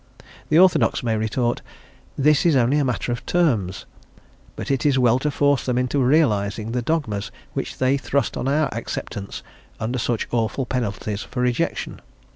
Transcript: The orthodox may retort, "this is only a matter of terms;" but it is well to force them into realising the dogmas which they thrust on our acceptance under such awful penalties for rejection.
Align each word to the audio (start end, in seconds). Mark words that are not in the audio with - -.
The 0.49 0.57
orthodox 0.57 1.03
may 1.03 1.15
retort, 1.15 1.61
"this 2.17 2.43
is 2.43 2.55
only 2.55 2.79
a 2.79 2.83
matter 2.83 3.11
of 3.11 3.23
terms;" 3.27 3.85
but 4.55 4.71
it 4.71 4.83
is 4.83 4.97
well 4.97 5.19
to 5.19 5.29
force 5.29 5.63
them 5.63 5.77
into 5.77 5.99
realising 6.01 6.71
the 6.71 6.81
dogmas 6.81 7.29
which 7.53 7.77
they 7.77 7.97
thrust 7.97 8.35
on 8.35 8.47
our 8.47 8.67
acceptance 8.73 9.43
under 9.79 9.99
such 9.99 10.27
awful 10.31 10.65
penalties 10.65 11.21
for 11.21 11.41
rejection. 11.41 12.01